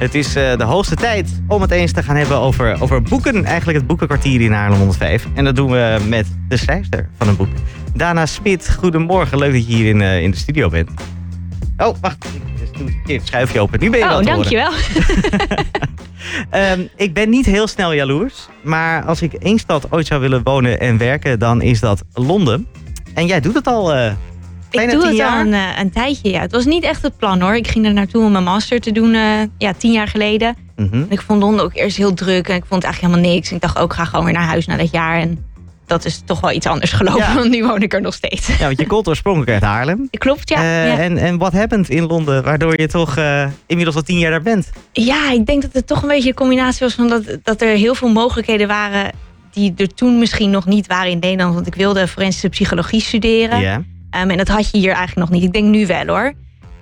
Het 0.00 0.14
is 0.14 0.34
eh, 0.34 0.56
de 0.56 0.64
hoogste 0.64 0.94
tijd 0.94 1.42
om 1.48 1.60
het 1.60 1.70
eens 1.70 1.92
te 1.92 2.02
gaan 2.02 2.16
hebben 2.16 2.36
over, 2.36 2.82
over 2.82 3.02
boeken. 3.02 3.44
Eigenlijk 3.44 3.78
het 3.78 3.86
boekenkwartier 3.86 4.40
in 4.40 4.52
Haarlem 4.52 4.78
105. 4.78 5.26
En 5.34 5.44
dat 5.44 5.56
doen 5.56 5.70
we 5.70 5.98
met 6.08 6.26
de 6.48 6.56
schrijfster 6.56 7.08
van 7.18 7.28
een 7.28 7.36
boek. 7.36 7.48
Dana 7.94 8.26
Smit, 8.26 8.74
goedemorgen. 8.78 9.38
Leuk 9.38 9.52
dat 9.52 9.66
je 9.66 9.74
hier 9.74 9.88
in, 9.88 10.00
eh, 10.00 10.22
in 10.22 10.30
de 10.30 10.36
studio 10.36 10.68
bent. 10.68 10.90
Oh, 11.76 11.96
wacht. 12.00 12.24
Ik 12.24 13.06
doe 13.06 13.16
het 13.16 13.26
schuifje 13.26 13.60
open. 13.60 13.80
Nu 13.80 13.90
ben 13.90 13.98
je 13.98 14.04
oh, 14.04 14.10
wel 14.10 14.20
horen. 14.20 14.34
dankjewel. 14.34 14.72
Ehm, 16.50 16.80
ik 16.96 17.14
ben 17.14 17.30
niet 17.30 17.46
heel 17.46 17.66
snel 17.66 17.92
jaloers. 17.92 18.48
Maar 18.62 19.04
als 19.04 19.22
ik 19.22 19.32
één 19.32 19.58
stad 19.58 19.92
ooit 19.92 20.06
zou 20.06 20.20
willen 20.20 20.42
wonen 20.44 20.80
en 20.80 20.98
werken, 20.98 21.38
dan 21.38 21.62
is 21.62 21.80
dat 21.80 22.02
Londen. 22.14 22.66
En 23.14 23.26
jij 23.26 23.40
doet 23.40 23.54
het 23.54 23.66
al 23.66 23.94
eh 23.94 24.12
ik 24.70 24.90
doe 24.90 25.06
het 25.06 25.16
jaar. 25.16 25.32
al 25.32 25.40
een, 25.40 25.54
eh, 25.54 25.78
een 25.78 25.90
tijdje. 25.90 26.30
Ja. 26.30 26.40
Het 26.40 26.52
was 26.52 26.64
niet 26.64 26.82
echt 26.82 27.02
het 27.02 27.16
plan 27.16 27.40
hoor. 27.40 27.56
Ik 27.56 27.68
ging 27.68 27.86
er 27.86 27.92
naartoe 27.92 28.24
om 28.24 28.32
mijn 28.32 28.44
master 28.44 28.80
te 28.80 28.92
doen 28.92 29.14
eh, 29.14 29.22
ja, 29.58 29.72
tien 29.72 29.92
jaar 29.92 30.08
geleden. 30.08 30.56
Mhm. 30.76 31.04
Ik 31.08 31.20
vond 31.20 31.42
Londen 31.42 31.64
ook 31.64 31.74
eerst 31.74 31.96
heel 31.96 32.14
druk. 32.14 32.48
En 32.48 32.56
ik 32.56 32.64
vond 32.66 32.82
het 32.82 32.84
eigenlijk 32.84 33.14
helemaal 33.14 33.34
niks. 33.34 33.52
Ik 33.52 33.60
dacht 33.60 33.78
ook, 33.78 33.94
ga 33.94 34.04
gewoon 34.04 34.24
weer 34.24 34.34
naar 34.34 34.46
huis 34.46 34.66
na 34.66 34.76
dat 34.76 34.90
jaar. 34.90 35.20
En 35.20 35.44
dat 35.86 36.04
is 36.04 36.22
toch 36.24 36.40
wel 36.40 36.52
iets 36.52 36.66
anders 36.66 36.92
gelopen. 36.92 37.20
Ja. 37.20 37.34
Want 37.38 37.50
nu 37.50 37.66
woon 37.66 37.82
ik 37.82 37.92
er 37.92 38.00
nog 38.00 38.14
steeds. 38.14 38.46
Ja, 38.46 38.66
want 38.66 38.78
je 38.78 38.86
komt 38.94 39.08
oorspronkelijk 39.08 39.50
uit 39.50 39.62
Haarlem. 39.62 40.08
Klopt, 40.10 40.48
ja. 40.48 40.56
Eh, 40.56 40.86
ja. 40.86 40.98
En, 40.98 41.16
en 41.16 41.38
wat 41.38 41.52
happened 41.52 41.88
in 41.88 42.06
Londen, 42.06 42.44
waardoor 42.44 42.80
je 42.80 42.88
toch 42.88 43.16
inmiddels 43.66 43.96
al 43.96 44.02
tien 44.02 44.18
jaar 44.18 44.30
daar 44.30 44.42
bent? 44.42 44.70
Ja, 44.92 45.30
ik 45.30 45.46
denk 45.46 45.62
dat 45.62 45.72
het 45.72 45.86
toch 45.86 46.02
een 46.02 46.08
beetje 46.08 46.28
een 46.28 46.34
combinatie 46.34 46.80
was 46.80 46.94
van 46.94 47.08
dat, 47.08 47.38
dat 47.42 47.62
er 47.62 47.76
heel 47.76 47.94
veel 47.94 48.08
mogelijkheden 48.08 48.68
waren 48.68 49.10
die 49.50 49.74
er 49.76 49.94
toen 49.94 50.18
misschien 50.18 50.50
nog 50.50 50.66
niet 50.66 50.86
waren 50.86 51.10
in 51.10 51.18
Nederland. 51.18 51.54
Want 51.54 51.66
ik 51.66 51.74
wilde 51.74 52.08
forensische 52.08 52.48
psychologie 52.48 53.00
studeren. 53.00 53.60
Ja. 53.60 53.82
Ehm, 54.10 54.30
en 54.30 54.36
dat 54.36 54.48
had 54.48 54.70
je 54.70 54.78
hier 54.78 54.92
eigenlijk 54.92 55.30
nog 55.30 55.30
niet. 55.30 55.46
Ik 55.46 55.52
denk 55.52 55.66
nu 55.66 55.86
wel 55.86 56.06
hoor. 56.06 56.32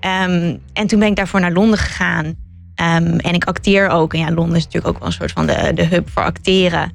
Ehm, 0.00 0.56
en 0.73 0.86
toen 0.86 0.98
ben 0.98 1.09
ik 1.09 1.16
daarvoor 1.16 1.41
naar 1.41 1.52
Londen 1.52 1.78
gegaan. 1.78 2.34
Ehm, 2.74 3.19
en 3.19 3.34
ik 3.34 3.45
acteer 3.45 3.88
ook. 3.88 4.12
En 4.12 4.19
ja, 4.19 4.30
Londen 4.30 4.56
is 4.56 4.64
natuurlijk 4.64 4.95
ook 4.95 4.98
wel 4.98 5.09
een 5.09 5.14
soort 5.14 5.33
van 5.33 5.46
de, 5.46 5.72
de 5.74 5.86
hub 5.86 6.10
voor 6.10 6.22
acteren. 6.22 6.92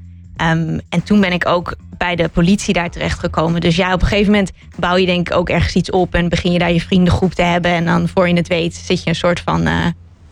En 0.90 1.04
toen 1.04 1.20
ben 1.20 1.32
ik 1.32 1.48
ook 1.48 1.76
bij 1.98 2.16
de 2.16 2.28
politie 2.30 2.74
daar 2.74 2.90
terechtgekomen. 2.90 3.62
Dus 3.62 3.76
ja, 3.76 3.94
op 3.94 4.02
een 4.02 4.08
gegeven 4.08 4.32
moment 4.32 4.52
bouw 4.80 4.96
je 4.96 5.06
denk 5.06 5.30
ik 5.30 5.36
ook 5.36 5.50
ergens 5.50 5.76
iets 5.76 5.90
op. 5.90 6.14
En 6.14 6.30
begin 6.30 6.52
je 6.52 6.60
daar 6.60 6.72
je 6.72 6.82
vriendengroep 6.82 7.34
te 7.34 7.42
hebben. 7.42 7.72
En 7.72 7.86
dan 7.86 8.08
voor 8.08 8.28
je 8.28 8.36
het 8.36 8.48
weet 8.48 8.76
zit 8.76 9.04
je 9.04 9.10
een 9.10 9.16
soort 9.16 9.40
van 9.40 9.66
eh, 9.66 9.86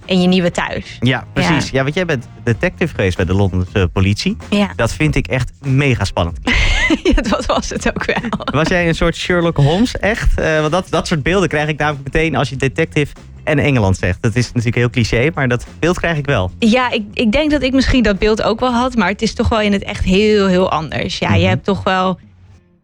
in 0.06 0.22
je 0.22 0.28
nieuwe 0.28 0.52
thuis. 0.52 0.97
Ja, 1.00 1.25
precies. 1.34 1.70
Ja. 1.70 1.84
want 1.84 1.95
jij 1.95 2.06
bent 2.06 2.28
detective 2.44 2.95
geweest 2.95 3.16
bij 3.16 3.25
de 3.25 3.34
Londense 3.34 3.90
politie. 3.94 4.38
Ja, 4.50 4.72
Dat 4.75 4.94
vind 4.94 5.16
ik 5.16 5.28
echt 5.28 5.52
mega 5.62 6.03
spannend. 6.03 6.40
dat 7.30 7.45
was 7.45 7.70
het 7.70 7.88
ook 7.95 8.06
wel. 8.06 8.45
Was 8.45 8.67
jij 8.67 8.88
een 8.88 8.95
soort 8.95 9.16
Sherlock 9.16 9.58
Holmes, 9.58 9.97
echt? 9.97 10.39
Eh, 10.39 10.59
want 10.59 10.72
dat, 10.72 10.88
dat 10.89 11.08
soort 11.08 11.23
beelden 11.23 11.50
krijg 11.50 11.67
ik 11.67 11.78
namelijk 11.80 12.03
meteen 12.03 12.36
als 12.36 12.50
je 12.50 12.56
detective 12.56 13.14
en 13.44 13.59
Engeland 13.59 13.97
zegt. 13.97 14.22
Dat 14.22 14.36
is 14.36 14.47
natuurlijk 14.47 14.75
heel 14.75 14.89
cliché, 14.89 15.30
maar 15.36 15.47
dat 15.47 15.66
beeld 15.80 16.00
krijg 16.00 16.17
ik 16.17 16.25
wel. 16.25 16.52
Ja, 16.59 16.92
ik, 16.92 17.03
ik 17.14 17.31
denk 17.31 17.52
dat 17.52 17.62
ik 17.62 17.73
misschien 17.73 18.03
dat 18.03 18.19
beeld 18.19 18.42
ook 18.42 18.59
wel 18.59 18.72
had. 18.73 18.95
Maar 18.95 19.09
het 19.09 19.22
is 19.22 19.34
toch 19.34 19.50
wel 19.50 19.62
in 19.62 19.72
het 19.73 19.84
echt 19.84 20.03
heel, 20.03 20.47
heel 20.47 20.72
anders. 20.72 21.17
Ja, 21.17 21.30
Mhm. 21.30 21.39
je 21.39 21.45
hebt 21.47 21.66
toch 21.66 21.84
wel... 21.84 22.19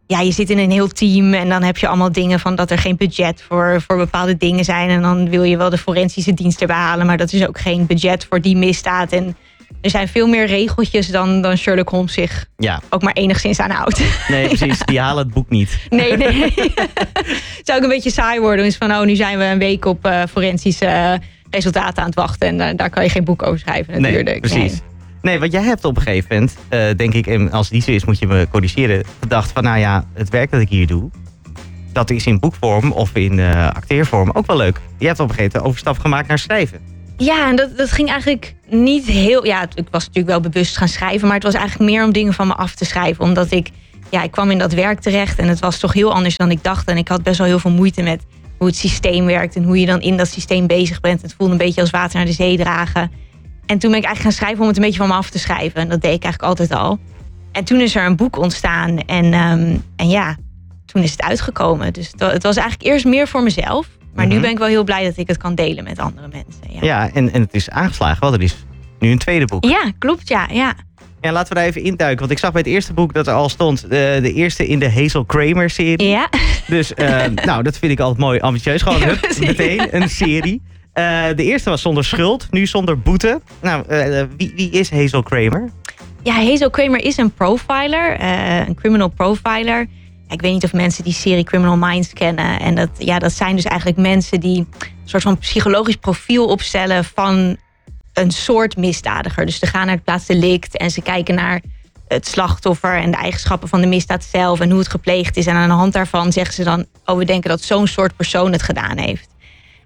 Ja, 0.08 0.19
je 0.19 0.31
zit 0.31 0.50
in 0.50 0.58
een 0.58 0.72
heel 0.72 0.88
team 0.88 1.33
en 1.33 1.50
dan 1.50 1.63
heb 1.63 1.78
je 1.78 1.88
allemaal 1.88 2.11
dingen 2.11 2.39
van 2.39 2.55
dat 2.55 2.72
er 2.72 2.78
geen 2.78 2.95
budget 2.97 3.44
voor, 3.47 3.81
voor 3.88 3.97
bepaalde 3.97 4.38
dingen 4.38 4.66
zijn. 4.66 4.89
En 4.89 5.02
dan 5.02 5.30
wil 5.30 5.44
je 5.44 5.58
wel 5.58 5.69
de 5.69 5.78
forensische 5.78 6.33
dienst 6.33 6.61
erbij 6.61 6.75
halen, 6.75 7.05
maar 7.05 7.17
dat 7.17 7.33
is 7.33 7.47
ook 7.47 7.59
geen 7.59 7.85
budget 7.85 8.25
voor 8.30 8.41
die 8.41 8.55
misdaad. 8.58 9.11
En 9.11 9.35
er 9.81 9.89
zijn 9.89 10.07
veel 10.07 10.27
meer 10.27 10.45
regeltjes 10.45 11.07
dan, 11.07 11.41
dan 11.41 11.57
Sherlock 11.57 11.89
Holmes 11.89 12.13
zich 12.13 12.45
Ja, 12.57 12.81
ook 12.89 13.01
maar 13.01 13.13
enigszins 13.13 13.59
aan 13.59 13.69
houdt. 13.69 14.01
nee, 14.27 14.47
precies. 14.57 14.79
Die 14.85 14.99
halen 14.99 15.23
het 15.23 15.33
boek 15.33 15.49
niet. 15.49 15.77
Nee, 15.89 16.17
nee. 16.17 16.43
het 16.43 17.61
zou 17.63 17.77
ook 17.77 17.83
een 17.83 17.89
beetje 17.89 18.11
saai 18.11 18.39
worden. 18.39 18.65
Dus 18.65 18.75
van, 18.75 18.91
oh, 18.91 19.05
nu 19.05 19.15
zijn 19.15 19.38
we 19.38 19.43
een 19.43 19.57
week 19.59 19.85
op 19.85 20.05
eh, 20.05 20.21
forensische 20.29 20.85
eh, 20.85 21.13
resultaten 21.49 22.01
aan 22.01 22.05
het 22.09 22.15
wachten. 22.15 22.47
En 22.47 22.61
eh, 22.61 22.77
daar 22.77 22.89
kan 22.89 23.03
je 23.03 23.09
geen 23.09 23.23
boek 23.23 23.43
over 23.43 23.59
schrijven 23.59 24.01
natuurlijk. 24.01 24.25
Nee, 24.25 24.39
precies. 24.39 24.81
Nee, 25.21 25.39
want 25.39 25.51
jij 25.51 25.63
hebt 25.63 25.85
op 25.85 25.95
een 25.95 26.01
gegeven 26.01 26.27
moment, 26.69 26.97
denk 26.97 27.13
ik, 27.13 27.27
en 27.27 27.51
als 27.51 27.65
het 27.65 27.73
niet 27.73 27.83
zo 27.83 27.91
is, 27.91 28.05
moet 28.05 28.19
je 28.19 28.27
me 28.27 28.47
corrigeren, 28.51 29.03
gedacht 29.19 29.51
van, 29.51 29.63
nou 29.63 29.79
ja, 29.79 30.05
het 30.13 30.29
werk 30.29 30.51
dat 30.51 30.61
ik 30.61 30.69
hier 30.69 30.88
doe, 30.88 31.09
dat 31.94 32.09
is 32.09 32.25
in 32.25 32.39
boekvorm 32.39 32.91
of 32.91 33.16
in 33.16 33.39
acteervorm 33.73 34.29
ook 34.33 34.45
wel 34.45 34.57
leuk. 34.57 34.79
Je 34.97 35.07
hebt 35.07 35.19
op 35.19 35.29
een 35.29 35.35
gegeven 35.35 35.51
moment 35.51 35.69
overstap 35.69 36.00
gemaakt 36.00 36.27
naar 36.27 36.39
schrijven. 36.39 36.79
Ja, 37.17 37.50
en 37.50 37.55
dat, 37.55 37.78
dat 37.78 37.91
ging 37.91 38.09
eigenlijk 38.09 38.55
niet 38.67 39.05
heel... 39.05 39.45
Ja, 39.45 39.61
ik 39.61 39.88
was 39.91 40.05
natuurlijk 40.05 40.41
wel 40.41 40.51
bewust 40.51 40.78
gaan 40.78 40.88
schrijven... 40.88 41.28
maar 41.28 41.35
het 41.35 41.45
was 41.45 41.53
eigenlijk 41.53 41.91
meer 41.91 42.03
om 42.03 42.11
dingen 42.11 42.33
van 42.33 42.47
me 42.47 42.53
af 42.53 42.75
te 42.75 42.85
schrijven. 42.85 43.23
Omdat 43.23 43.51
ik... 43.51 43.69
Ja, 44.09 44.23
ik 44.23 44.31
kwam 44.31 44.51
in 44.51 44.57
dat 44.57 44.73
werk 44.73 45.00
terecht 45.00 45.39
en 45.39 45.47
het 45.47 45.59
was 45.59 45.79
toch 45.79 45.94
heel 45.94 46.13
anders 46.13 46.38
dan 46.38 46.51
ik 46.51 46.63
dacht. 46.63 46.88
En 46.88 46.97
ik 46.97 47.07
had 47.07 47.23
best 47.23 47.38
wel 47.38 47.47
heel 47.47 47.59
veel 47.59 47.72
moeite 47.72 48.01
met 48.01 48.23
hoe 48.57 48.67
het 48.67 48.75
systeem 48.75 49.25
werkt... 49.25 49.56
en 49.56 49.63
hoe 49.63 49.79
je 49.79 49.85
dan 49.85 50.01
in 50.01 50.17
dat 50.17 50.27
systeem 50.27 50.67
bezig 50.67 51.00
bent. 51.00 51.22
Het 51.22 51.33
voelde 51.38 51.51
een 51.51 51.59
beetje 51.59 51.81
als 51.81 51.89
water 51.89 52.17
naar 52.17 52.25
de 52.25 52.31
zee 52.31 52.57
dragen. 52.57 53.11
En 53.66 53.77
toen 53.77 53.89
ben 53.89 54.00
ik 54.00 54.06
eigenlijk 54.06 54.19
gaan 54.19 54.31
schrijven 54.31 54.61
om 54.61 54.67
het 54.67 54.77
een 54.77 54.83
beetje 54.83 55.00
van 55.00 55.07
me 55.07 55.13
af 55.13 55.29
te 55.29 55.39
schrijven. 55.39 55.81
En 55.81 55.89
dat 55.89 56.01
deed 56.01 56.13
ik 56.13 56.23
eigenlijk 56.23 56.44
altijd 56.44 56.79
al. 56.79 57.00
En 57.51 57.63
toen 57.63 57.79
is 57.79 57.95
er 57.95 58.06
een 58.06 58.16
boek 58.16 58.38
ontstaan. 58.38 59.00
En, 59.00 59.33
ehm, 59.33 59.77
en 59.95 60.09
ja, 60.09 60.38
toen 60.85 61.03
is 61.03 61.11
het 61.11 61.22
uitgekomen. 61.22 61.94
Dus 61.94 62.11
het 62.17 62.44
was 62.44 62.56
eigenlijk 62.56 62.89
eerst 62.89 63.06
meer 63.06 63.27
voor 63.27 63.44
mezelf. 63.44 63.97
Maar 64.17 64.25
nu 64.28 64.33
Mhm. 64.33 64.41
ben 64.41 64.51
ik 64.51 64.57
wel 64.57 64.67
heel 64.67 64.83
blij 64.83 65.03
dat 65.03 65.17
ik 65.17 65.28
het 65.28 65.38
kan 65.38 65.55
delen 65.55 65.83
met 65.83 66.00
andere 66.00 66.28
mensen. 66.28 66.61
Ja. 66.69 66.79
Ja, 66.81 67.09
en, 67.13 67.33
en 67.33 67.41
het 67.41 67.53
is 67.53 67.69
aangeslagen, 67.69 68.22
want 68.22 68.33
er 68.35 68.41
is 68.41 68.55
nu 69.00 69.11
een 69.11 69.17
tweede 69.17 69.45
boek. 69.45 69.66
Ja, 69.66 69.91
klopt, 70.00 70.28
ja. 70.28 70.47
ja. 70.51 70.73
Ja, 71.22 71.31
laten 71.31 71.50
we 71.50 71.55
daar 71.59 71.67
even 71.67 71.83
induiken, 71.83 72.19
want 72.19 72.31
ik 72.31 72.38
zag 72.38 72.51
bij 72.51 72.61
het 72.61 72.69
eerste 72.69 72.94
boek 72.94 73.13
dat 73.13 73.27
er 73.27 73.33
al 73.33 73.50
stond, 73.50 73.83
eh, 73.83 73.89
de 73.89 74.33
eerste 74.33 74.67
in 74.67 74.79
de 74.79 74.91
Hazel 74.91 75.25
Kramer 75.25 75.69
serie. 75.69 76.07
Ja, 76.07 76.29
Dus 76.67 76.94
eh, 76.94 77.25
nou, 77.45 77.63
dat 77.63 77.77
vind 77.77 77.91
ik 77.91 78.00
altijd 78.00 78.19
mooi 78.19 78.39
ambitieus. 78.39 78.81
Gewoon 78.81 79.00
Ja, 79.00 79.06
hup, 79.06 79.19
precies. 79.19 79.45
meteen 79.47 79.95
een 79.95 80.09
serie. 80.25 80.61
Eh, 80.94 81.23
de 81.35 81.44
eerste 81.44 81.69
was 81.69 81.81
zonder 81.81 82.03
schuld, 82.06 82.47
nu 82.51 82.66
zonder 82.66 83.00
boete. 83.00 83.41
Nou, 83.61 83.83
wie, 84.38 84.53
wie 84.56 84.69
is 84.69 84.91
Hazel 84.91 85.23
Kramer? 85.23 85.69
ja 86.23 86.33
Hazel 86.33 86.69
Kramer 86.69 87.03
is 87.03 87.17
een 87.17 87.31
profiler, 87.33 88.22
een 88.67 88.75
criminal 88.75 89.07
profiler. 89.07 89.88
Ik 90.29 90.41
weet 90.41 90.53
niet 90.53 90.63
of 90.63 90.73
mensen 90.73 91.03
die 91.03 91.13
serie 91.13 91.43
Criminal 91.43 91.77
Minds 91.77 92.13
kennen. 92.13 92.59
En 92.59 92.75
dat, 92.75 92.89
ja, 92.97 93.19
dat 93.19 93.33
zijn 93.33 93.55
dus 93.55 93.65
eigenlijk 93.65 93.99
mensen 93.99 94.39
die 94.39 94.57
een 94.57 94.88
soort 95.05 95.23
van 95.23 95.38
psychologisch 95.38 95.95
profiel 95.95 96.45
opstellen 96.47 97.03
van 97.05 97.57
een 98.13 98.31
soort 98.31 98.77
misdadiger. 98.77 99.45
Dus 99.45 99.59
ze 99.59 99.65
gaan 99.65 99.85
naar 99.85 99.95
het 99.95 100.03
plaats 100.03 100.25
delict 100.25 100.77
en 100.77 100.91
ze 100.91 101.01
kijken 101.01 101.35
naar 101.35 101.61
het 102.07 102.27
slachtoffer 102.27 102.95
en 102.97 103.11
de 103.11 103.17
eigenschappen 103.17 103.67
van 103.69 103.81
de 103.81 103.88
misdaad 103.88 104.23
zelf 104.23 104.59
en 104.59 104.69
hoe 104.69 104.79
het 104.79 104.89
gepleegd 104.89 105.38
is. 105.38 105.45
En 105.45 105.55
aan 105.55 105.67
de 105.69 105.75
hand 105.75 105.93
daarvan 105.93 106.31
zeggen 106.31 106.53
ze 106.53 106.63
dan, 106.63 106.85
oh 107.05 107.17
we 107.17 107.25
denken 107.25 107.49
dat 107.49 107.61
zo'n 107.61 107.88
soort 107.88 108.15
persoon 108.15 108.51
het 108.51 108.61
gedaan 108.61 108.97
heeft. 108.97 109.27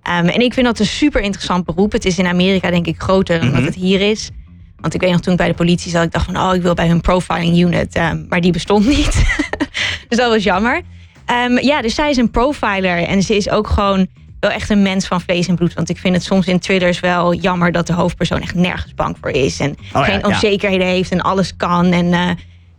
Ehm, 0.04 0.28
en 0.28 0.42
ik 0.42 0.54
vind 0.54 0.66
dat 0.66 0.80
een 0.80 0.86
super 0.86 1.22
interessant 1.22 1.66
beroep. 1.66 1.92
Het 1.92 2.06
is 2.06 2.18
in 2.18 2.28
Amerika 2.28 2.70
denk 2.70 2.86
ik 2.88 3.02
groter 3.02 3.40
dan 3.40 3.48
Mhm. 3.48 3.56
dat 3.58 3.66
het 3.66 3.76
hier 3.76 4.02
is. 4.10 4.30
Want 4.80 4.94
ik 4.94 5.02
weet 5.02 5.12
nog 5.12 5.22
toen 5.22 5.32
ik 5.32 5.38
bij 5.40 5.48
de 5.48 5.54
politie 5.54 5.92
zat, 5.92 6.04
ik 6.04 6.12
dacht 6.12 6.26
van, 6.26 6.38
oh, 6.38 6.56
ik 6.56 6.62
wil 6.62 6.74
bij 6.74 6.88
hun 6.88 7.02
profiling 7.02 7.58
unit. 7.58 7.96
Ehm, 7.96 8.26
maar 8.30 8.42
die 8.42 8.52
bestond 8.52 8.86
niet. 8.88 9.24
dus 10.12 10.20
dat 10.20 10.30
was 10.30 10.44
jammer. 10.44 10.82
Ehm, 11.26 11.58
ja, 11.58 11.82
dus 11.82 11.96
zij 11.96 12.10
is 12.10 12.18
een 12.18 12.32
profiler 12.32 13.04
en 13.04 13.24
ze 13.24 13.36
is 13.36 13.50
ook 13.50 13.68
gewoon 13.68 14.08
wel 14.40 14.52
echt 14.52 14.70
een 14.70 14.82
mens 14.82 15.08
van 15.08 15.22
vlees 15.22 15.48
en 15.48 15.56
bloed. 15.56 15.74
Want 15.74 15.90
ik 15.90 15.98
vind 15.98 16.16
het 16.16 16.24
soms 16.24 16.48
in 16.48 16.60
thrillers 16.60 17.00
wel 17.00 17.34
jammer 17.34 17.72
dat 17.72 17.88
de 17.88 17.94
hoofdpersoon 17.94 18.42
echt 18.42 18.56
nergens 18.56 18.94
bang 18.94 19.18
voor 19.22 19.30
is. 19.30 19.60
En 19.60 19.76
ja, 19.94 20.04
geen 20.04 20.20
ja. 20.20 20.28
onzekerheden 20.28 20.88
heeft 20.88 21.12
en 21.12 21.22
alles 21.22 21.56
kan. 21.58 21.92
En, 21.92 22.14
eh, 22.14 22.30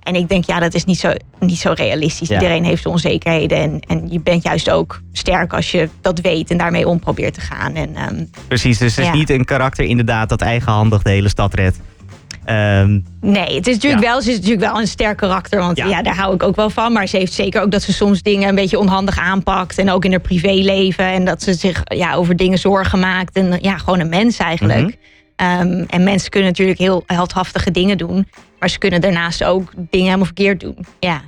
en 0.03 0.15
ik 0.15 0.29
denk, 0.29 0.45
ja, 0.45 0.59
dat 0.59 0.75
is 0.75 0.85
niet 0.85 0.99
zo, 0.99 1.13
niet 1.39 1.59
zo 1.59 1.73
realistisch. 1.75 2.29
Ja. 2.29 2.35
Iedereen 2.35 2.65
heeft 2.65 2.87
onzekerheden. 2.87 3.59
En, 3.59 3.81
en 3.81 4.11
je 4.11 4.21
bent 4.21 4.43
juist 4.43 4.71
ook 4.71 5.01
sterk 5.13 5.53
als 5.53 5.71
je 5.71 5.89
dat 6.01 6.21
weet 6.21 6.51
en 6.51 6.57
daarmee 6.57 6.89
om 6.89 6.99
probeert 6.99 7.35
te 7.35 7.41
gaan. 7.41 7.75
En 7.75 7.97
ehm, 7.97 8.25
Precies, 8.49 8.79
dus 8.79 8.97
het 8.97 9.07
is 9.07 9.13
niet 9.13 9.31
een 9.31 9.45
karakter 9.45 9.85
inderdaad 9.85 10.29
dat 10.29 10.41
eigenhandig 10.41 11.03
de 11.03 11.11
hele 11.11 11.29
stad 11.29 11.55
redt. 11.55 11.81
Ehm, 12.45 13.01
Nee, 13.21 13.55
het 13.55 13.67
is 13.67 13.75
natuurlijk 13.75 14.03
Ja. 14.03 14.11
wel, 14.11 14.23
ze 14.23 14.31
is 14.31 14.37
natuurlijk 14.37 14.63
wel 14.73 14.81
een 14.81 14.87
sterk 14.87 15.17
karakter. 15.17 15.59
Want 15.61 15.77
Ja. 15.77 15.87
ja. 15.87 16.03
daar 16.03 16.17
hou 16.17 16.35
ik 16.35 16.43
ook 16.43 16.57
wel 16.57 16.71
van. 16.71 16.93
Maar 16.93 17.07
ze 17.07 17.17
heeft 17.17 17.33
zeker 17.33 17.63
ook 17.63 17.71
dat 17.71 17.83
ze 17.83 17.93
soms 17.93 18.23
dingen 18.23 18.49
een 18.49 18.55
beetje 18.55 18.79
onhandig 18.79 19.19
aanpakt. 19.19 19.79
En 19.79 19.91
ook 19.91 20.05
in 20.05 20.11
haar 20.11 20.21
privéleven. 20.21 21.05
En 21.05 21.25
dat 21.25 21.43
ze 21.43 21.55
zich 21.55 21.81
ja, 21.85 22.15
over 22.15 22.37
dingen 22.37 22.59
zorgen 22.59 22.99
maakt. 22.99 23.37
En 23.37 23.59
ja, 23.61 23.79
gewoon 23.79 24.01
een 24.01 24.09
mens 24.09 24.37
eigenlijk. 24.39 24.81
Mhm. 24.81 24.91
Ehm, 25.37 25.85
en 25.89 26.03
mensen 26.05 26.31
kunnen 26.31 26.49
natuurlijk 26.51 26.79
heel 26.79 27.03
heldhaftige 27.07 27.71
dingen 27.71 27.99
doen. 27.99 28.29
Maar 28.59 28.71
ze 28.71 28.79
kunnen 28.79 29.01
daarnaast 29.01 29.45
ook 29.45 29.73
dingen 29.77 30.07
helemaal 30.07 30.25
verkeerd 30.25 30.61
doen. 30.61 30.77
Ja, 31.01 31.21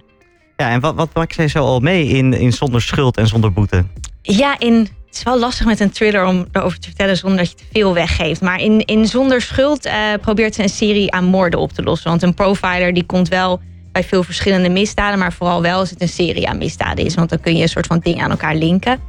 ja, 0.56 0.70
en 0.70 0.81
wat, 0.81 0.94
wat 0.94 1.08
maakt 1.14 1.34
zij 1.34 1.49
zo 1.49 1.58
al 1.58 1.81
mee 1.81 2.06
in, 2.08 2.32
in 2.32 2.52
Zonder 2.52 2.82
Schuld 2.82 3.16
en 3.16 3.26
Zonder 3.26 3.52
Boete? 3.52 3.84
Ja, 4.22 4.58
in, 4.58 4.88
het 5.14 5.26
is 5.26 5.32
wel 5.32 5.43
lastig 5.43 5.66
met 5.66 5.81
een 5.81 5.90
thriller 5.90 6.26
om 6.26 6.46
erover 6.52 6.78
te 6.78 6.88
vertellen 6.88 7.16
zonder 7.16 7.38
dat 7.38 7.50
je 7.50 7.56
te 7.56 7.64
veel 7.72 7.94
weggeeft. 7.94 8.40
Maar 8.40 8.61
in, 8.61 8.84
in 8.84 9.06
Zonder 9.06 9.40
Schuld 9.40 9.84
eh, 9.84 9.96
probeert 10.20 10.55
ze 10.55 10.62
een 10.62 10.69
serie 10.69 11.12
aan 11.12 11.25
moorden 11.25 11.61
op 11.61 11.72
te 11.72 11.82
lossen. 11.82 12.08
Want 12.11 12.22
een 12.22 12.34
profiler 12.34 12.94
die 12.94 13.05
komt 13.05 13.28
wel 13.28 13.61
bij 13.93 14.05
veel 14.05 14.22
verschillende 14.22 14.69
misdaden, 14.69 15.19
maar 15.19 15.32
vooral 15.32 15.62
wel 15.62 15.78
als 15.78 15.90
het 15.90 16.00
een 16.00 16.08
serie 16.08 16.49
aan 16.49 16.58
misdaden 16.58 17.05
is. 17.05 17.14
Want 17.14 17.31
dan 17.31 17.40
kun 17.40 17.56
je 17.56 17.62
een 17.62 17.69
soort 17.69 17.87
van 17.87 17.99
dingen 17.99 18.25
aan 18.25 18.31
elkaar 18.31 18.55
linken. 18.55 19.00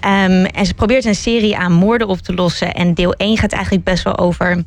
Ehm, 0.00 0.44
en 0.44 0.66
ze 0.66 0.74
probeert 0.74 1.04
een 1.04 1.14
serie 1.14 1.56
aan 1.56 1.72
moorden 1.72 2.08
op 2.08 2.18
te 2.18 2.34
lossen. 2.34 2.74
En 2.74 2.94
deel 2.94 3.14
1 3.16 3.38
gaat 3.38 3.52
eigenlijk 3.52 3.84
best 3.84 4.04
wel 4.04 4.18
over 4.18 4.64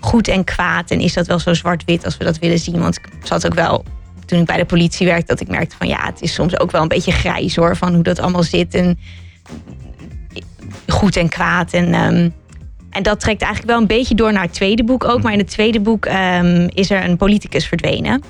goed 0.00 0.28
en 0.28 0.44
kwaad. 0.44 0.90
En 0.90 1.00
is 1.00 1.12
dat 1.12 1.26
wel 1.26 1.38
zo 1.38 1.54
zwart-wit 1.54 2.04
als 2.04 2.16
we 2.16 2.24
dat 2.24 2.38
willen 2.38 2.58
zien? 2.58 2.80
Want 2.80 2.96
ik 2.96 3.08
zat 3.22 3.46
ook 3.46 3.54
wel, 3.54 3.84
toen 4.26 4.40
ik 4.40 4.46
bij 4.46 4.56
de 4.56 4.64
politie 4.64 5.06
werkte, 5.06 5.26
dat 5.26 5.40
ik 5.40 5.48
merkte 5.48 5.76
van 5.76 5.88
ja, 5.88 6.04
het 6.04 6.22
is 6.22 6.34
soms 6.34 6.60
ook 6.60 6.70
wel 6.70 6.82
een 6.82 6.88
beetje 6.88 7.12
grijs 7.12 7.56
hoor. 7.56 7.76
Van 7.76 7.94
hoe 7.94 8.02
dat 8.02 8.18
allemaal 8.18 8.42
zit. 8.42 8.74
En 8.74 8.98
goed 10.88 11.16
en 11.16 11.28
kwaad. 11.28 11.72
En, 11.72 11.94
ehm, 11.94 12.30
En 12.90 13.02
dat 13.02 13.20
trekt 13.20 13.42
eigenlijk 13.42 13.72
wel 13.72 13.80
een 13.80 13.96
beetje 13.96 14.14
door 14.14 14.32
naar 14.32 14.42
het 14.42 14.52
tweede 14.52 14.84
boek 14.84 15.04
ook. 15.04 15.22
Maar 15.22 15.32
in 15.32 15.38
het 15.38 15.50
tweede 15.50 15.80
boek 15.80 16.06
ehm, 16.06 16.68
is 16.74 16.90
er 16.90 17.04
een 17.04 17.16
politicus 17.16 17.66
verdwenen. 17.66 18.22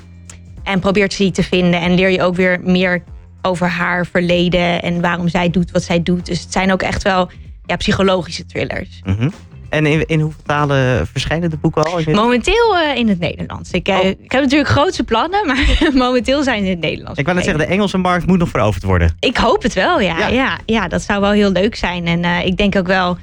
En 0.63 0.79
probeert 0.79 1.13
ze 1.13 1.23
die 1.23 1.31
te 1.31 1.43
vinden. 1.43 1.81
En 1.81 1.93
leer 1.93 2.09
je 2.09 2.21
ook 2.21 2.35
weer 2.35 2.59
meer 2.63 3.03
over 3.41 3.67
haar 3.67 4.05
verleden. 4.05 4.81
En 4.81 5.01
waarom 5.01 5.27
zij 5.27 5.49
doet 5.49 5.71
wat 5.71 5.83
zij 5.83 6.03
doet. 6.03 6.25
Dus 6.25 6.41
het 6.41 6.51
zijn 6.51 6.71
ook 6.71 6.81
echt 6.81 7.03
wel 7.03 7.29
ja, 7.65 7.75
psychologische 7.75 8.45
thrillers. 8.45 9.01
Mhm. 9.03 9.29
En 9.69 9.85
in, 9.85 10.05
in 10.05 10.19
hoeveel 10.19 10.41
talen 10.45 11.07
verschijnen 11.07 11.49
de 11.49 11.57
boeken 11.57 11.83
al? 11.83 12.01
Momenteel 12.05 12.77
uh, 12.77 12.95
in 12.95 13.07
het 13.07 13.19
Nederlands. 13.19 13.71
Ik, 13.71 13.89
uh, 13.89 13.95
Oh. 13.95 14.05
ik 14.05 14.31
heb 14.31 14.41
natuurlijk 14.41 14.69
grootse 14.69 15.03
plannen, 15.03 15.45
maar 15.47 15.91
momenteel 15.93 16.43
zijn 16.43 16.59
ze 16.59 16.65
in 16.65 16.71
het 16.71 16.79
Nederlands. 16.79 17.19
Ik 17.19 17.25
wou 17.25 17.37
net 17.37 17.45
zeggen, 17.45 17.65
de 17.67 17.71
Engelse 17.71 17.97
markt 17.97 18.27
moet 18.27 18.37
nog 18.37 18.49
veroverd 18.49 18.83
worden. 18.83 19.15
Ik 19.19 19.37
hoop 19.37 19.63
het 19.63 19.73
wel, 19.73 19.99
ja. 19.99 20.17
Ja. 20.17 20.27
Ja, 20.27 20.59
ja, 20.65 20.87
dat 20.87 21.01
zou 21.01 21.21
wel 21.21 21.31
heel 21.31 21.51
leuk 21.51 21.75
zijn. 21.75 22.05
En 22.05 22.23
uh, 22.23 22.45
ik 22.45 22.57
denk 22.57 22.75
ook 22.75 22.87
wel 22.87 23.17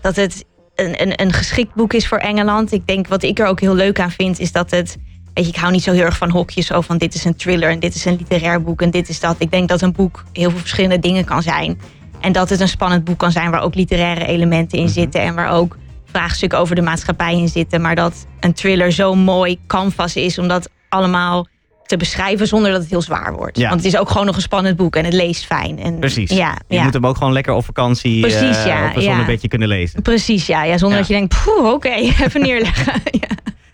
dat 0.00 0.16
het 0.16 0.44
een, 0.74 1.02
een, 1.02 1.20
een 1.20 1.32
geschikt 1.32 1.74
boek 1.74 1.92
is 1.92 2.08
voor 2.08 2.18
Engeland. 2.18 2.72
Ik 2.72 2.86
denk 2.86 3.06
wat 3.08 3.22
ik 3.22 3.38
er 3.38 3.46
ook 3.46 3.60
heel 3.60 3.74
leuk 3.74 4.00
aan 4.00 4.10
vind, 4.10 4.38
is 4.38 4.52
dat 4.52 4.70
het. 4.70 4.96
Weet 5.34 5.44
je, 5.44 5.50
ik 5.50 5.58
hou 5.58 5.72
niet 5.72 5.82
zo 5.82 5.92
heel 5.92 6.04
erg 6.04 6.16
van 6.16 6.30
hokjes. 6.30 6.66
Zo 6.66 6.80
van 6.80 6.98
dit 6.98 7.14
is 7.14 7.24
een 7.24 7.36
thriller 7.36 7.70
en 7.70 7.78
dit 7.80 7.94
is 7.94 8.04
een 8.04 8.16
literair 8.16 8.62
boek 8.62 8.82
en 8.82 8.90
dit 8.90 9.08
is 9.08 9.20
dat. 9.20 9.36
Ik 9.38 9.50
denk 9.50 9.68
dat 9.68 9.80
een 9.80 9.92
boek 9.92 10.24
heel 10.32 10.50
veel 10.50 10.58
verschillende 10.58 10.98
dingen 10.98 11.24
kan 11.24 11.42
zijn. 11.42 11.80
En 12.20 12.32
dat 12.32 12.48
het 12.50 12.60
een 12.60 12.68
spannend 12.68 13.04
boek 13.04 13.18
kan 13.18 13.32
zijn 13.32 13.50
waar 13.50 13.62
ook 13.62 13.74
literaire 13.74 14.26
elementen 14.26 14.78
in 14.78 14.84
Mhm. 14.84 14.92
zitten. 14.92 15.20
En 15.22 15.34
waar 15.34 15.50
ook 15.52 15.76
vraagstukken 16.04 16.58
over 16.58 16.74
de 16.74 16.82
maatschappij 16.82 17.34
in 17.34 17.48
zitten. 17.48 17.80
Maar 17.80 17.94
dat 17.94 18.26
een 18.40 18.52
thriller 18.52 18.92
zo 18.92 19.14
mooi 19.14 19.58
canvas 19.66 20.16
is 20.16 20.38
om 20.38 20.48
dat 20.48 20.70
allemaal 20.88 21.46
te 21.86 21.96
beschrijven 21.96 22.46
zonder 22.46 22.70
dat 22.70 22.80
het 22.80 22.90
heel 22.90 23.02
zwaar 23.02 23.32
wordt. 23.34 23.58
Ja. 23.58 23.68
Want 23.68 23.82
het 23.84 23.92
is 23.94 23.98
ook 23.98 24.10
gewoon 24.10 24.26
nog 24.26 24.36
een 24.36 24.42
spannend 24.42 24.76
boek 24.76 24.96
en 24.96 25.04
het 25.04 25.12
leest 25.12 25.46
fijn. 25.46 25.78
En, 25.78 25.98
Precies. 25.98 26.30
Ja, 26.30 26.56
Je 26.68 26.74
ja. 26.74 26.82
moet 26.82 26.92
hem 26.92 27.06
ook 27.06 27.16
gewoon 27.16 27.32
lekker 27.32 27.52
op 27.52 27.64
vakantie 27.64 28.20
Precies, 28.20 28.56
eh, 28.56 28.66
ja, 28.66 28.88
op 28.88 28.96
een 28.96 29.02
zonnebedje 29.02 29.48
kunnen 29.48 29.68
lezen. 29.68 30.02
Precies, 30.02 30.46
ja. 30.46 30.64
ja 30.64 30.78
zonder 30.78 30.98
Ja. 30.98 31.04
dat 31.04 31.12
je 31.12 31.18
denkt, 31.18 31.42
poeh, 31.44 31.72
oké, 31.72 31.88
even 32.24 32.40
neerleggen. 32.40 32.92
ja. 33.20 33.28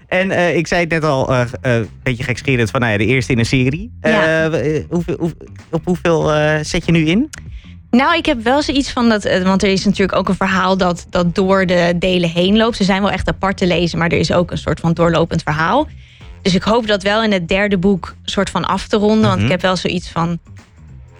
En 0.07 0.31
eh, 0.31 0.57
ik 0.57 0.67
zei 0.67 0.81
het 0.81 0.91
net 0.91 1.05
al, 1.05 1.35
eh, 1.35 1.41
een 1.61 1.89
beetje 2.03 2.23
gekscherend, 2.25 2.71
van 2.71 2.81
nou 2.81 2.93
ja, 2.93 2.99
de 2.99 3.07
eerste 3.07 3.33
in 3.33 3.39
een 3.39 3.47
serie. 3.47 3.93
Ja. 4.01 4.51
Hoeveel, 4.89 5.17
hoe- 5.19 5.33
op 5.71 5.85
hoeveel 5.85 6.31
zet 6.63 6.87
je 6.87 6.93
nu 6.93 7.07
in? 7.07 7.31
Nou, 7.97 8.17
ik 8.17 8.27
heb 8.27 8.43
wel 8.43 8.63
zoiets 8.63 8.91
van 8.91 9.09
dat. 9.09 9.25
eh, 9.25 9.43
Want 9.43 9.63
er 9.63 9.69
is 9.69 9.85
natuurlijk 9.85 10.19
ook 10.19 10.29
een 10.29 10.35
verhaal 10.35 10.77
dat, 10.77 11.07
dat 11.11 11.35
door 11.35 11.67
de 11.67 11.93
delen 11.99 12.31
heen 12.31 12.57
loopt. 12.57 12.77
Ze 12.77 12.85
zijn 12.85 13.03
wel 13.03 13.11
echt 13.11 13.29
apart 13.29 13.57
te 13.57 13.67
lezen, 13.67 13.99
maar 13.99 14.09
er 14.09 14.19
is 14.19 14.33
ook 14.33 14.51
een 14.51 14.59
soort 14.59 14.81
van 14.81 14.93
doorlopend 14.93 15.43
verhaal. 15.43 15.87
Dus 16.43 16.55
ik 16.55 16.63
hoop 16.63 16.87
dat 16.87 17.03
wel 17.03 17.23
in 17.23 17.33
het 17.33 17.49
derde 17.49 17.79
boek 17.79 18.15
soort 18.25 18.51
van 18.51 18.65
af 18.65 18.87
te 18.87 18.97
ronden. 18.97 19.23
Want 19.27 19.35
Mhm. 19.37 19.45
ik 19.45 19.51
heb 19.51 19.61
wel 19.61 19.77
zoiets 19.77 20.09
van. 20.09 20.39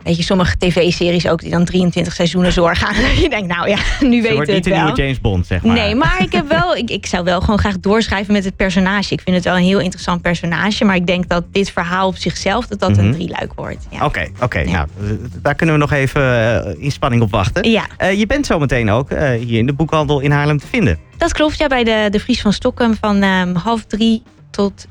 Weet 0.07 0.17
je, 0.17 0.23
sommige 0.23 0.57
tv-series 0.59 1.29
ook 1.29 1.41
die 1.41 1.51
dan 1.51 1.65
23 1.65 2.13
seizoenen 2.15 2.55
doorgaan. 2.55 2.95
je 3.23 3.29
denkt, 3.29 3.49
nou 3.55 3.69
ja, 3.69 3.77
nu 3.77 3.83
Het 3.83 4.11
weten 4.11 4.33
wordt 4.35 4.47
we 4.49 4.55
niet 4.55 4.65
het 4.65 4.75
de 4.75 4.81
nieuwe 4.81 4.97
James 5.03 5.21
Bond, 5.21 5.47
zeg 5.47 5.63
maar. 5.63 5.75
Nee, 5.75 5.95
maar 5.95 6.23
ik, 6.23 6.33
heb 6.33 6.49
wel, 6.49 6.77
ik, 6.83 6.91
ik 6.91 7.07
zou 7.07 7.25
wel 7.25 7.41
gewoon 7.41 7.59
graag 7.59 7.79
doorschrijven 7.81 8.33
met 8.33 8.45
het 8.45 8.57
personage. 8.57 9.13
Ik 9.13 9.21
vind 9.21 9.37
het 9.37 9.45
wel 9.45 9.57
een 9.57 9.63
heel 9.63 9.81
interessant 9.81 10.23
personage. 10.23 10.85
Maar 10.85 10.97
ik 10.97 11.07
denk 11.07 11.29
dat 11.29 11.45
dit 11.53 11.71
verhaal 11.71 12.07
op 12.09 12.17
zichzelf 12.17 12.67
dat 12.67 12.81
dat 12.81 12.91
Mhm. 12.91 13.01
een 13.01 13.13
drieluik 13.13 13.53
wordt. 13.55 13.87
Ja. 13.91 14.05
Oké, 14.05 14.29
oké. 14.41 14.59
Ja. 14.59 14.71
nou, 14.71 15.19
daar 15.43 15.55
kunnen 15.55 15.75
we 15.75 15.81
nog 15.81 15.93
even 15.93 16.23
eh, 16.23 16.83
in 16.85 16.91
spanning 16.93 17.23
op 17.23 17.31
wachten. 17.31 17.71
ja, 17.71 17.87
Eh, 17.97 18.19
je 18.19 18.27
bent 18.27 18.47
zometeen 18.47 18.91
ook 18.91 19.11
eh, 19.11 19.31
hier 19.31 19.59
in 19.59 19.67
de 19.67 19.73
boekhandel 19.73 20.21
in 20.21 20.31
Haarlem 20.31 20.59
te 20.59 20.67
vinden. 20.67 20.99
dat 21.17 21.33
klopt. 21.33 21.59
Ja, 21.59 21.67
bij 21.67 21.85
de, 21.85 22.09
de 22.11 22.21
Vries 22.21 22.41
van 22.41 22.53
Stockholm 22.53 22.97
van 23.01 23.23
ehm, 23.23 23.55
half 23.55 23.85
drie 23.85 24.23
tot 24.51 24.87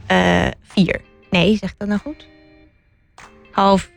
vier. 0.74 1.02
Nee, 1.30 1.58
zeg 1.58 1.70
ik 1.70 1.76
dat 1.78 1.88
nou 1.88 2.00
goed? 2.00 2.28
Half. 3.52 3.90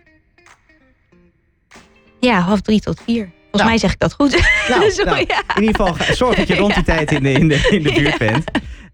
Ja, 2.20 2.40
half 2.40 2.60
drie 2.60 2.80
tot 2.80 3.00
vier. 3.04 3.22
Volgens 3.24 3.52
Nou. 3.52 3.64
mij 3.68 3.78
zeg 3.78 3.92
ik 3.92 3.98
dat 3.98 4.12
goed. 4.12 4.30
Nou, 4.68 4.90
Sorry, 4.90 5.10
nou, 5.10 5.24
ja. 5.28 5.42
In 5.56 5.62
ieder 5.62 5.76
geval, 5.86 6.14
zorg 6.14 6.36
dat 6.36 6.48
je 6.48 6.56
rond 6.56 6.74
die 6.74 6.84
tijd 6.94 7.12
in 7.12 7.22
de, 7.22 7.32
in 7.32 7.48
de, 7.48 7.68
in 7.70 7.82
de 7.82 7.92
buurt 7.92 8.18
bent. 8.18 8.44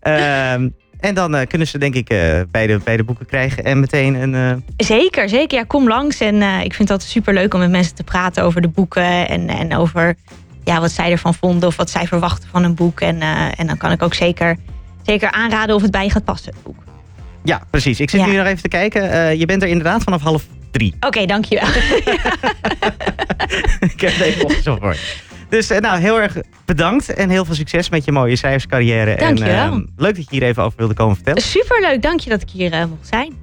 Ehm, 0.01 0.69
en 1.01 1.15
dan 1.15 1.35
eh, 1.35 1.47
kunnen 1.47 1.67
ze 1.69 1.79
denk 1.79 1.95
ik 1.95 2.09
eh, 2.09 2.41
bij, 2.51 2.67
de, 2.67 2.81
bij 2.85 2.97
de 2.97 3.05
boeken 3.05 3.27
krijgen 3.27 3.65
en 3.65 3.81
meteen 3.81 4.15
een... 4.15 4.35
eh, 4.35 4.87
Zeker, 4.87 5.29
zeker. 5.29 5.59
Ja, 5.59 5.65
kom 5.65 5.89
langs. 5.89 6.21
En 6.21 6.43
ik 6.43 6.75
vind 6.75 6.89
dat 6.89 7.03
super 7.03 7.35
leuk 7.35 7.55
om 7.55 7.61
met 7.61 7.71
mensen 7.71 7.95
te 7.95 8.03
praten 8.05 8.43
over 8.43 8.61
de 8.61 8.69
boeken. 8.69 9.29
En, 9.29 9.49
en 9.49 9.77
over 9.77 10.15
ja, 10.65 10.81
wat 10.81 10.91
zij 10.93 11.11
ervan 11.11 11.35
vonden 11.35 11.69
of 11.69 11.77
wat 11.77 11.91
zij 11.91 12.07
verwachten 12.07 12.49
van 12.49 12.65
een 12.65 12.75
boek. 12.75 13.01
En, 13.01 13.21
en 13.57 13.67
dan 13.67 13.77
kan 13.77 13.91
ik 13.93 14.03
ook 14.03 14.15
zeker, 14.15 14.57
zeker 15.03 15.31
aanraden 15.31 15.75
of 15.75 15.83
het 15.83 15.91
bij 15.91 16.05
je 16.05 16.11
gaat 16.11 16.25
passen, 16.25 16.53
het 16.55 16.63
boek. 16.63 16.77
ja, 17.45 17.63
precies. 17.71 18.01
Ik 18.01 18.11
zit 18.11 18.21
Ja. 18.21 18.27
nu 18.27 18.37
nog 18.37 18.47
even 18.47 18.63
te 18.63 18.69
kijken. 18.69 19.39
Je 19.39 19.47
bent 19.47 19.63
er 19.63 19.69
inderdaad 19.69 20.03
vanaf 20.03 20.23
half 20.23 20.47
drie. 20.71 20.95
Oké, 21.01 21.27
dankjewel. 21.27 21.69
ik 23.95 24.01
heb 24.01 24.13
het 24.13 24.21
even 24.21 24.45
opgezocht 24.45 24.81
voor. 24.81 24.97
Dus 25.49 25.71
eh, 25.71 25.79
nou, 25.79 26.01
heel 26.01 26.21
erg 26.21 26.37
bedankt 26.65 27.15
en 27.15 27.31
heel 27.31 27.45
veel 27.45 27.55
succes 27.55 27.89
met 27.89 28.05
je 28.05 28.13
mooie. 28.13 28.37
En, 28.41 29.43
ehm, 29.43 29.83
leuk 29.97 30.15
dat 30.15 30.25
je 30.25 30.31
hier 30.31 30.43
even 30.43 30.63
over 30.63 30.79
wilde 30.79 30.95
komen 30.95 31.15
vertellen. 31.15 31.43
Superleuk, 31.43 32.03
dank 32.03 32.21
je 32.21 32.31
dat 32.31 32.43
ik 32.43 32.51
hier 32.51 32.73
eh, 32.73 32.85
mocht 32.85 33.09
zijn. 33.09 33.33